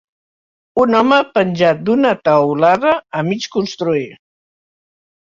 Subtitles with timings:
[0.83, 4.05] Un home penjat d'una taulada a mig construir.